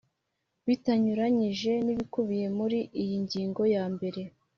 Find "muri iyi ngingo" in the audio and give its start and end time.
2.57-3.61